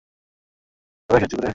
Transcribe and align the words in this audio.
অনেক 1.09 1.19
সাহায্য 1.21 1.35
করে। 1.35 1.49